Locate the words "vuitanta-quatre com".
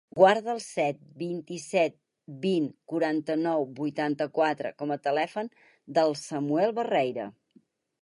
3.83-4.97